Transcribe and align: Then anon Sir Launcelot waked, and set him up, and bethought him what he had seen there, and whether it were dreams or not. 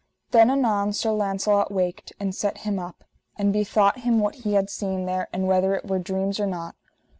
Then 0.31 0.49
anon 0.49 0.93
Sir 0.93 1.11
Launcelot 1.11 1.69
waked, 1.71 2.11
and 2.19 2.33
set 2.33 2.57
him 2.65 2.79
up, 2.79 3.03
and 3.37 3.53
bethought 3.53 3.99
him 3.99 4.19
what 4.19 4.33
he 4.37 4.53
had 4.55 4.67
seen 4.71 5.05
there, 5.05 5.27
and 5.31 5.47
whether 5.47 5.75
it 5.75 5.85
were 5.87 5.99
dreams 5.99 6.39
or 6.39 6.47
not. 6.47 6.73